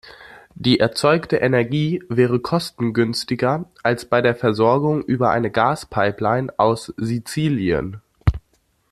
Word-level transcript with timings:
Die 0.55 0.79
erzeugte 0.79 1.37
Energie 1.37 2.01
wäre 2.09 2.39
kostengünstiger 2.39 3.65
als 3.83 4.05
bei 4.05 4.23
der 4.23 4.33
Versorgung 4.33 5.03
über 5.03 5.29
eine 5.29 5.51
Gas-Pipeline 5.51 6.51
aus 6.57 6.91
Sizilien. 6.97 8.01